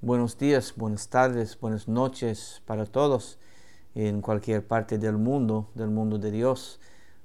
Buenos 0.00 0.38
días, 0.38 0.74
buenas 0.76 1.08
tardes, 1.08 1.58
buenas 1.58 1.88
noches 1.88 2.62
para 2.66 2.86
todos 2.86 3.36
en 3.96 4.20
cualquier 4.20 4.64
parte 4.64 4.96
del 4.96 5.16
mundo, 5.16 5.70
del 5.74 5.90
mundo 5.90 6.18
de 6.18 6.30
Dios 6.30 6.78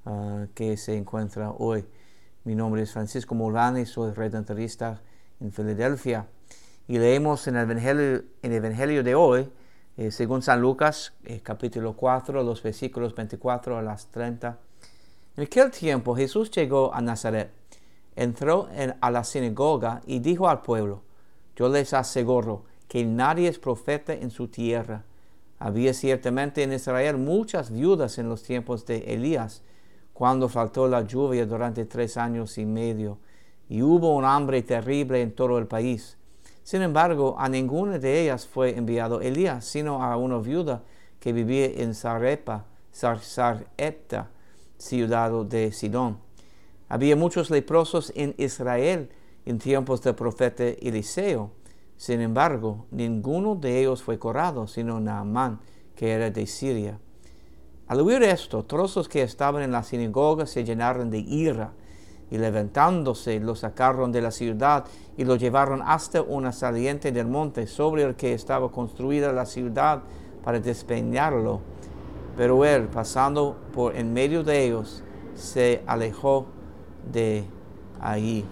uh, 0.05 0.47
que 0.55 0.75
se 0.77 0.97
encuentra 0.97 1.51
hoy. 1.51 1.85
Mi 2.45 2.55
nombre 2.55 2.81
es 2.81 2.91
Francisco 2.91 3.35
Molani, 3.35 3.85
soy 3.85 4.11
redentorista 4.13 5.03
en 5.39 5.51
Filadelfia 5.51 6.25
y 6.87 6.97
leemos 6.97 7.47
en 7.47 7.57
el 7.57 7.69
Evangelio, 7.69 8.23
en 8.41 8.51
el 8.51 8.65
Evangelio 8.65 9.03
de 9.03 9.13
hoy, 9.13 9.51
eh, 9.95 10.09
según 10.09 10.41
San 10.41 10.59
Lucas, 10.59 11.13
eh, 11.25 11.41
capítulo 11.43 11.95
4, 11.95 12.41
los 12.41 12.63
versículos 12.63 13.13
24 13.13 13.77
a 13.77 13.83
las 13.83 14.07
30. 14.07 14.57
En 15.37 15.43
aquel 15.43 15.69
tiempo 15.69 16.15
Jesús 16.15 16.49
llegó 16.49 16.91
a 16.91 17.01
Nazaret, 17.01 17.51
entró 18.15 18.67
en, 18.71 18.95
a 18.99 19.11
la 19.11 19.23
sinagoga 19.23 20.01
y 20.07 20.17
dijo 20.17 20.49
al 20.49 20.63
pueblo, 20.63 21.03
yo 21.55 21.69
les 21.69 21.93
aseguro 21.93 22.63
que 22.87 23.05
nadie 23.05 23.47
es 23.47 23.59
profeta 23.59 24.13
en 24.13 24.29
su 24.29 24.47
tierra. 24.47 25.03
Había 25.59 25.93
ciertamente 25.93 26.63
en 26.63 26.73
Israel 26.73 27.17
muchas 27.17 27.71
viudas 27.71 28.17
en 28.17 28.29
los 28.29 28.43
tiempos 28.43 28.85
de 28.85 29.13
Elías, 29.13 29.63
cuando 30.13 30.49
faltó 30.49 30.87
la 30.87 31.01
lluvia 31.01 31.45
durante 31.45 31.85
tres 31.85 32.17
años 32.17 32.57
y 32.57 32.65
medio, 32.65 33.17
y 33.69 33.81
hubo 33.81 34.15
un 34.15 34.25
hambre 34.25 34.61
terrible 34.61 35.21
en 35.21 35.33
todo 35.33 35.57
el 35.57 35.67
país. 35.67 36.17
Sin 36.63 36.81
embargo, 36.81 37.35
a 37.37 37.49
ninguna 37.49 37.99
de 37.99 38.21
ellas 38.21 38.45
fue 38.45 38.77
enviado 38.77 39.21
Elías, 39.21 39.65
sino 39.65 40.03
a 40.03 40.15
una 40.17 40.37
viuda 40.37 40.83
que 41.19 41.33
vivía 41.33 41.65
en 41.65 41.93
Sarepa, 41.95 42.65
Sarepta, 42.91 44.29
ciudad 44.77 45.31
de 45.45 45.71
Sidón. 45.71 46.17
Había 46.89 47.15
muchos 47.15 47.49
leprosos 47.49 48.13
en 48.15 48.35
Israel, 48.37 49.09
en 49.45 49.59
tiempos 49.59 50.01
del 50.01 50.15
profeta 50.15 50.63
Eliseo. 50.63 51.51
Sin 51.97 52.21
embargo, 52.21 52.85
ninguno 52.91 53.55
de 53.55 53.79
ellos 53.79 54.03
fue 54.03 54.17
curado, 54.17 54.67
sino 54.67 54.99
Naamán, 54.99 55.59
que 55.95 56.11
era 56.11 56.29
de 56.29 56.47
Siria. 56.47 56.99
Al 57.87 57.99
oír 57.99 58.23
esto, 58.23 58.63
todos 58.63 58.95
los 58.95 59.09
que 59.09 59.21
estaban 59.21 59.61
en 59.61 59.71
la 59.71 59.83
sinagoga 59.83 60.45
se 60.45 60.63
llenaron 60.63 61.09
de 61.09 61.19
ira 61.19 61.73
y 62.31 62.37
levantándose 62.37 63.39
lo 63.39 63.55
sacaron 63.55 64.11
de 64.11 64.21
la 64.21 64.31
ciudad 64.31 64.85
y 65.17 65.25
lo 65.25 65.35
llevaron 65.35 65.81
hasta 65.85 66.21
una 66.21 66.51
saliente 66.51 67.11
del 67.11 67.27
monte 67.27 67.67
sobre 67.67 68.03
el 68.03 68.15
que 68.15 68.33
estaba 68.33 68.71
construida 68.71 69.31
la 69.33 69.45
ciudad 69.45 70.01
para 70.43 70.59
despeñarlo. 70.59 71.61
Pero 72.35 72.65
él, 72.65 72.87
pasando 72.87 73.55
por 73.73 73.95
en 73.95 74.13
medio 74.13 74.43
de 74.43 74.65
ellos, 74.65 75.03
se 75.35 75.83
alejó 75.85 76.47
de 77.11 77.45
allí. 77.99 78.45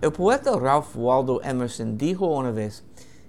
El 0.00 0.12
poeta 0.12 0.56
Ralph 0.56 0.94
Waldo 0.94 1.42
Emerson 1.42 1.98
dijo 1.98 2.26
una 2.26 2.52
vez 2.52 2.84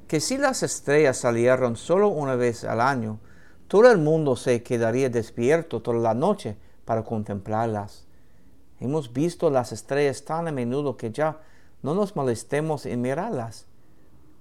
que 0.08 0.20
si 0.20 0.38
las 0.38 0.62
estrellas 0.62 1.18
salieran 1.18 1.76
solo 1.76 2.10
una 2.10 2.36
vez 2.36 2.64
al 2.64 2.80
año, 2.80 3.20
todo 3.68 3.90
el 3.92 3.98
mundo 3.98 4.36
se 4.36 4.62
quedaría 4.62 5.10
despierto 5.10 5.82
toda 5.82 5.98
la 5.98 6.14
noche 6.14 6.58
para 6.86 7.04
contemplarlas. 7.04 8.06
Hemos 8.80 9.12
visto 9.12 9.50
las 9.50 9.72
estrellas 9.72 10.24
tan 10.24 10.48
a 10.48 10.52
menudo 10.52 10.96
que 10.96 11.10
ya 11.10 11.40
no 11.82 11.96
nos 11.96 12.16
molestemos 12.16 12.86
en 12.86 13.02
mirarlas. 13.02 13.66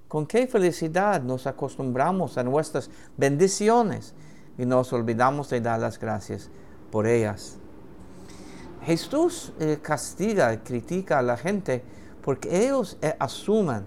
Con 0.07 0.27
qué 0.27 0.47
felicidad 0.47 1.23
nos 1.23 1.47
acostumbramos 1.47 2.37
a 2.37 2.45
nuestras 2.45 2.91
bendiciones 3.17 4.13
y 4.59 4.67
nos 4.67 4.93
olvidamos 4.93 5.49
de 5.49 5.63
dar 5.63 5.81
las 5.81 5.99
gracias 5.99 6.51
por 6.91 7.07
ellas. 7.07 7.57
Jesús 8.85 9.55
eh, 9.61 9.79
castiga 9.81 10.53
y 10.53 10.59
critica 10.59 11.21
a 11.21 11.23
la 11.23 11.39
gente 11.39 11.83
porque 12.23 12.67
ellos 12.67 12.99
eh, 13.03 13.15
asumen, 13.19 13.87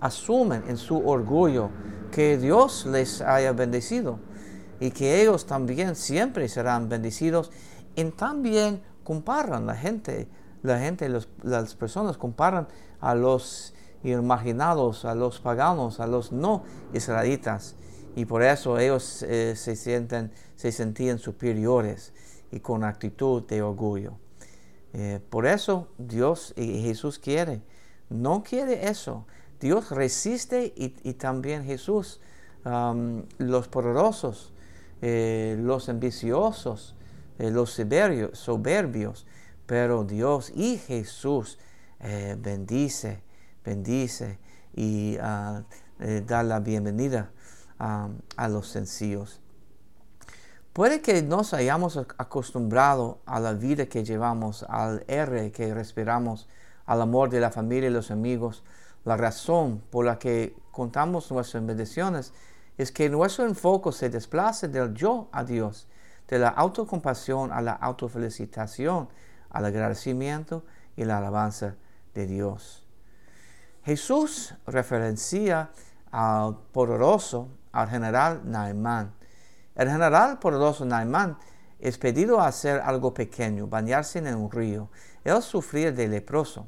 asumen 0.00 0.64
en 0.68 0.76
su 0.76 0.98
orgullo 1.06 1.70
que 2.10 2.38
Dios 2.38 2.86
les 2.86 3.20
haya 3.20 3.52
bendecido 3.52 4.18
y 4.80 4.90
que 4.90 5.22
ellos 5.22 5.46
también 5.46 5.94
siempre 5.96 6.48
serán 6.48 6.88
bendecidos 6.88 7.50
y 7.94 8.04
también 8.04 8.82
comparan 9.04 9.66
la 9.66 9.74
gente, 9.74 10.28
la 10.62 10.78
gente, 10.78 11.08
las 11.42 11.74
personas 11.74 12.16
comparan 12.16 12.68
a 13.00 13.14
los 13.14 13.74
imaginados, 14.02 15.04
a 15.04 15.14
los 15.14 15.40
paganos, 15.40 16.00
a 16.00 16.06
los 16.06 16.32
no 16.32 16.64
israelitas 16.92 17.76
y 18.14 18.24
por 18.24 18.42
eso 18.42 18.78
ellos 18.78 19.22
eh, 19.22 19.54
se 19.56 19.76
sienten, 19.76 20.32
se 20.56 20.72
sentían 20.72 21.18
superiores 21.18 22.12
y 22.50 22.60
con 22.60 22.84
actitud 22.84 23.42
de 23.46 23.62
orgullo. 23.62 24.21
Eh, 24.94 25.20
por 25.30 25.46
eso 25.46 25.88
Dios 25.98 26.52
y 26.56 26.82
Jesús 26.82 27.18
quiere 27.18 27.62
no 28.12 28.42
quiere 28.42 28.88
eso. 28.88 29.26
Dios 29.60 29.90
resiste 29.90 30.72
y, 30.76 31.14
también 31.14 31.64
Jesús, 31.64 32.20
um, 32.64 33.22
los 33.38 33.68
poderosos, 33.68 34.52
eh, 35.00 35.56
los 35.58 35.88
ambiciosos, 35.88 36.94
eh, 37.38 37.50
los 37.50 37.70
soberbios, 37.70 39.26
pero 39.66 40.04
Dios 40.04 40.52
y 40.54 40.78
Jesús 40.78 41.58
bendice, 42.38 43.22
bendice 43.64 44.40
y 44.74 45.16
uh, 45.18 45.62
da 46.26 46.42
la 46.42 46.58
bienvenida 46.58 47.30
um, 47.78 48.18
a 48.36 48.48
los 48.48 48.66
sencillos. 48.66 49.41
Puede 50.72 51.02
que 51.02 51.20
nos 51.22 51.52
hayamos 51.52 51.98
acostumbrado 51.98 53.20
a 53.26 53.38
la 53.40 53.52
vida 53.52 53.84
que 53.86 54.04
llevamos, 54.04 54.64
al 54.70 55.04
R 55.06 55.52
que 55.52 55.74
respiramos, 55.74 56.48
al 56.86 57.02
amor 57.02 57.28
de 57.28 57.40
la 57.40 57.50
familia 57.50 57.90
y 57.90 57.92
los 57.92 58.10
amigos. 58.10 58.64
La 59.04 59.18
razón 59.18 59.82
por 59.90 60.06
la 60.06 60.18
que 60.18 60.56
contamos 60.70 61.30
nuestras 61.30 61.66
bendiciones 61.66 62.32
es 62.78 62.90
que 62.90 63.10
nuestro 63.10 63.44
enfoque 63.44 63.92
se 63.92 64.08
desplace 64.08 64.66
del 64.66 64.94
yo 64.94 65.28
a 65.30 65.44
Dios, 65.44 65.88
de 66.26 66.38
la 66.38 66.48
autocompasión 66.48 67.52
a 67.52 67.60
la 67.60 67.72
autofelicitación, 67.72 69.10
al 69.50 69.66
agradecimiento 69.66 70.64
y 70.96 71.04
la 71.04 71.18
alabanza 71.18 71.74
de 72.14 72.26
Dios. 72.26 72.86
Jesús 73.84 74.54
referencia 74.66 75.70
al 76.10 76.56
poderoso, 76.72 77.48
al 77.72 77.90
general 77.90 78.40
Naimán. 78.44 79.12
El 79.74 79.88
general 79.88 80.38
poderoso 80.38 80.84
Naimán 80.84 81.38
es 81.78 81.98
pedido 81.98 82.40
a 82.40 82.46
hacer 82.46 82.80
algo 82.80 83.12
pequeño, 83.12 83.66
bañarse 83.66 84.18
en 84.18 84.34
un 84.34 84.50
río. 84.50 84.88
Él 85.24 85.42
sufría 85.42 85.90
de 85.90 86.08
leproso. 86.08 86.66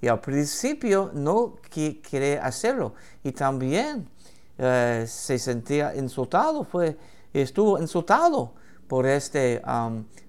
Y 0.00 0.08
al 0.08 0.20
principio 0.20 1.10
no 1.12 1.56
quería 1.70 2.44
hacerlo. 2.44 2.94
Y 3.22 3.32
también 3.32 4.08
eh, 4.58 5.04
se 5.06 5.38
sentía 5.38 5.94
insultado, 5.94 6.64
fue, 6.64 6.96
estuvo 7.32 7.78
insultado 7.78 8.54
por 8.88 9.06
este 9.06 9.62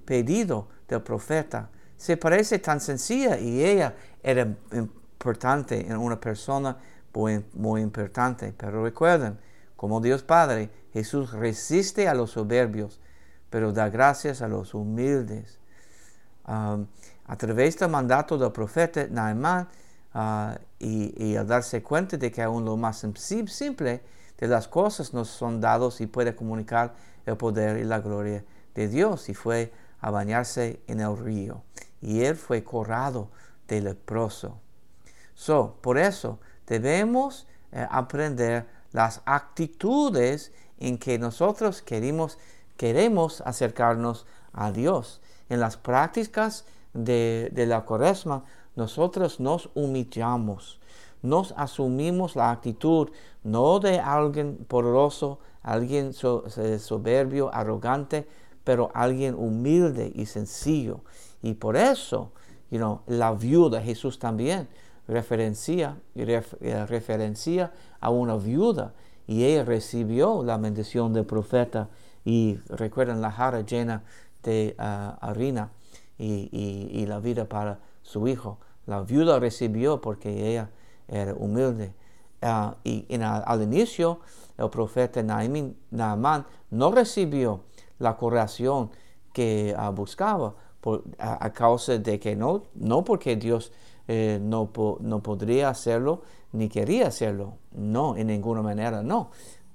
pedido 0.06 0.68
del 0.88 1.02
profeta. 1.02 1.70
Se 1.98 2.18
parece 2.18 2.60
tan 2.60 2.80
sencilla 2.80 3.40
y 3.40 3.64
ella 3.64 3.96
era 4.22 4.48
importante 4.74 5.88
en 5.88 5.98
una 5.98 6.20
persona 6.20 6.78
muy, 7.14 7.44
muy 7.54 7.82
importante. 7.82 8.54
Pero 8.56 8.84
recuerden, 8.84 9.40
como 9.81 10.00
Dios 10.00 10.22
Padre, 10.22 10.69
Jesús 10.94 11.31
resiste 11.31 12.08
a 12.08 12.14
los 12.14 12.30
soberbios 12.30 13.00
pero 13.50 13.74
da 13.74 13.90
gracias 13.90 14.44
a 14.44 14.47
los 14.47 14.75
humildes. 14.75 15.58
Um, 16.47 16.86
a 17.25 17.36
través 17.36 17.80
del 17.80 17.90
mandato 17.90 18.38
del 18.38 18.52
profeta 18.52 19.08
Naamán 19.09 19.68
uh, 20.14 20.53
y, 20.78 21.36
al 21.36 21.47
darse 21.47 21.81
cuenta 21.81 22.16
de 22.16 22.31
que 22.31 22.44
aún 22.44 22.64
lo 22.64 22.78
más 22.78 23.03
simple 23.16 24.03
de 24.38 24.47
las 24.47 24.68
cosas 24.68 25.16
nos 25.16 25.30
son 25.30 25.59
dados 25.59 26.00
y 26.00 26.06
puede 26.06 26.36
comunicar 26.36 26.94
el 27.25 27.36
poder 27.36 27.78
y 27.78 27.84
la 27.84 28.00
gloria 28.00 28.46
de 28.75 28.88
Dios 28.88 29.30
y 29.30 29.34
fue 29.34 29.74
a 30.00 30.12
bañarse 30.12 30.80
en 30.86 31.00
el 31.00 31.18
río 31.18 31.64
y 32.02 32.22
él 32.22 32.36
fue 32.36 32.64
corrado 32.64 33.31
de 33.68 33.81
leproso. 33.81 34.59
So, 35.34 35.79
por 35.82 35.97
eso 35.97 36.40
debemos 36.67 37.47
eh, 37.72 37.88
aprender 37.90 38.81
las 38.91 39.22
actitudes 39.26 40.52
en 40.79 40.97
que 40.97 41.20
nosotros 41.20 41.82
queremos 41.82 42.38
queremos 42.82 43.41
acercarnos 43.41 44.26
a 44.53 44.72
Dios. 44.72 45.22
En 45.49 45.59
las 45.59 45.78
prácticas 45.78 46.66
de, 46.96 47.52
la 47.55 47.85
cuaresma, 47.85 48.43
nosotros 48.76 49.40
nos 49.40 49.70
humillamos, 49.76 50.79
nos 51.22 51.53
asumimos 51.58 52.35
la 52.35 52.49
actitud 52.49 53.11
no 53.43 53.79
de 53.79 53.99
alguien 53.99 54.66
poderoso, 54.67 55.37
alguien 55.61 56.14
soberbio, 56.14 57.53
arrogante, 57.53 58.28
pero 58.64 58.90
alguien 58.96 59.35
humilde 59.35 60.11
y 60.16 60.26
sencillo. 60.26 61.02
Y 61.44 61.53
por 61.53 61.78
eso, 61.78 62.32
you 62.72 62.99
la 63.05 63.34
viuda, 63.34 63.79
Jesús 63.79 64.17
también 64.17 64.67
referencia, 65.08 65.98
referencia 66.16 67.72
a 68.00 68.09
una 68.09 68.36
viuda 68.36 68.94
y 69.28 69.44
ella 69.46 69.64
recibió 69.64 70.44
la 70.44 70.58
bendición 70.58 71.14
del 71.14 71.26
profeta 71.26 71.90
y 72.26 72.59
recuerdan 72.68 73.22
la 73.22 73.32
jarra 73.32 73.62
llena 73.62 74.03
de 74.44 74.76
ah, 74.78 75.18
harina 75.22 75.72
y, 76.18 77.06
la 77.08 77.20
vida 77.20 77.46
para 77.46 77.80
su 78.03 78.28
hijo. 78.28 78.59
La 78.86 79.02
viuda 79.02 79.40
recibió 79.40 80.02
porque 80.02 80.50
ella 80.52 80.70
era 81.08 81.34
humilde. 81.34 81.94
Ah, 82.42 82.76
y 82.84 83.06
al 83.22 83.62
inicio, 83.62 84.20
el 84.58 84.70
profeta 84.70 85.24
Naaman 85.24 86.46
no 86.70 86.92
recibió 86.92 87.62
la 88.00 88.16
curación 88.18 88.92
que 89.34 89.74
ah, 89.78 89.90
buscaba 89.90 90.56
a, 91.18 91.50
causa 91.54 91.98
de 91.98 92.20
que 92.20 92.36
no, 92.36 92.64
no 92.76 93.04
porque 93.04 93.36
Dios 93.36 93.72
eh, 94.08 94.40
no, 94.42 94.72
no 95.00 95.24
podría 95.24 95.70
hacerlo 95.70 96.22
ni 96.54 96.70
quería 96.70 97.08
hacerlo, 97.08 97.58
no, 97.72 98.18
en 98.18 98.28
ninguna 98.28 98.62
manera, 98.62 99.02
no, 99.02 99.32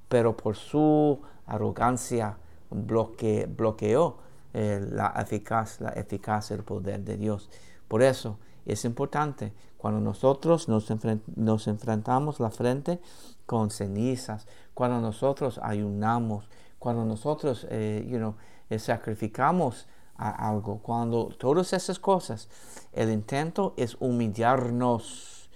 pero 0.08 0.36
por 0.36 0.56
su 0.56 1.20
arrogancia 1.46 2.36
bloque, 2.70 3.46
bloqueó 3.46 4.18
eh, 4.52 4.84
la, 4.90 5.14
eficaz, 5.18 5.80
eficacia 5.94 6.56
del 6.56 6.64
poder 6.64 7.00
de 7.00 7.16
Dios. 7.16 7.48
Por 7.88 8.02
eso 8.02 8.38
es 8.64 8.84
importante 8.84 9.52
cuando 9.78 10.00
nosotros 10.00 10.68
nos, 10.68 10.92
nos 11.36 11.68
enfrentamos 11.68 12.40
la 12.40 12.50
frente 12.50 13.00
con 13.46 13.70
cenizas, 13.70 14.46
cuando 14.74 15.00
nosotros 15.00 15.60
ayunamos, 15.62 16.48
cuando 16.78 17.04
nosotros 17.04 17.66
eh, 17.70 18.34
eh, 18.68 18.78
sacrificamos 18.78 19.86
a 20.18 20.48
algo, 20.48 20.78
cuando 20.78 21.26
todas 21.26 21.72
esas 21.72 21.98
cosas, 21.98 22.48
el 22.92 23.10
intento 23.10 23.74
es 23.76 23.96
humillarnos, 24.00 25.50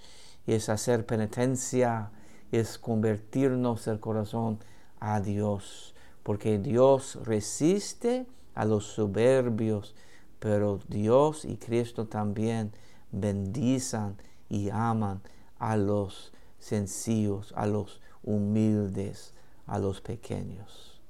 es 0.45 0.69
hacer 0.69 1.05
penitencia, 1.05 2.11
es 2.51 2.77
convertirnos 2.77 3.87
el 3.87 3.99
corazón 3.99 4.59
a 4.99 5.19
Dios, 5.19 5.95
porque 6.23 6.59
Dios 6.59 7.19
resiste 7.23 8.27
a 8.53 8.65
los 8.65 8.85
soberbios, 8.85 9.95
pero 10.39 10.79
Dios 10.87 11.45
y 11.45 11.57
Cristo 11.57 12.07
también 12.07 12.71
bendizan 13.11 14.17
y 14.49 14.69
aman 14.69 15.21
a 15.59 15.77
los 15.77 16.33
sencillos, 16.59 17.53
a 17.55 17.65
los 17.65 18.01
humildes, 18.23 19.33
a 19.65 19.79
los 19.79 20.01
pequeños. 20.01 21.00